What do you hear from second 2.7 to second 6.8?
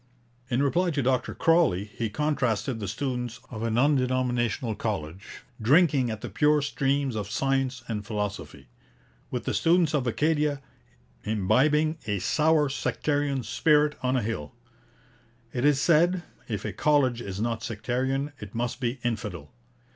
the students of an undenominational college, 'drinking at the pure